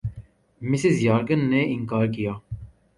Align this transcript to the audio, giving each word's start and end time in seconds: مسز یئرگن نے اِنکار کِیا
مسز 0.69 0.95
یئرگن 1.05 1.41
نے 1.51 1.61
اِنکار 1.73 2.05
کِیا 2.13 2.33